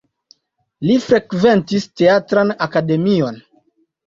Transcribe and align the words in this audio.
Li 0.87 0.95
frekventis 1.07 1.85
Teatran 2.01 2.55
Akademion. 2.69 3.39